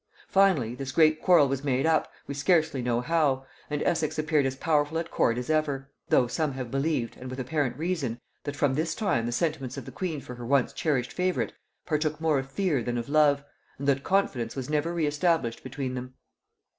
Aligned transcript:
Finally, 0.29 0.73
this 0.73 0.91
great 0.91 1.21
quarrel 1.21 1.47
was 1.47 1.63
made 1.63 1.85
up, 1.85 2.11
we 2.25 2.33
scarcely 2.33 2.81
know 2.81 3.01
how, 3.01 3.45
and 3.69 3.83
Essex 3.83 4.17
appeared 4.17 4.47
as 4.47 4.55
powerful 4.55 4.97
at 4.97 5.11
court 5.11 5.37
as 5.37 5.47
ever; 5.47 5.91
though 6.09 6.25
some 6.25 6.53
have 6.53 6.71
believed, 6.71 7.15
and 7.17 7.29
with 7.29 7.39
apparent 7.39 7.77
reason, 7.77 8.19
that 8.43 8.55
from 8.55 8.73
this 8.73 8.95
time 8.95 9.27
the 9.27 9.31
sentiments 9.31 9.77
of 9.77 9.85
the 9.85 9.91
queen 9.91 10.19
for 10.19 10.33
her 10.33 10.43
once 10.43 10.73
cherished 10.73 11.13
favorite, 11.13 11.53
partook 11.85 12.19
more 12.19 12.39
of 12.39 12.49
fear 12.51 12.81
than 12.81 12.97
of 12.97 13.09
love; 13.09 13.43
and 13.77 13.87
that 13.87 14.03
confidence 14.03 14.55
was 14.55 14.71
never 14.71 14.91
re 14.91 15.05
established 15.05 15.61
between 15.61 15.93
them. 15.93 16.15